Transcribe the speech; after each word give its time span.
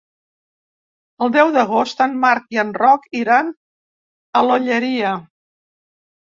El 1.25 1.33
deu 1.35 1.51
d'agost 1.57 2.01
en 2.07 2.17
Marc 2.25 2.49
i 2.57 2.61
en 2.65 2.73
Roc 2.79 3.07
iran 3.21 3.55
a 4.39 4.45
l'Olleria. 4.49 5.15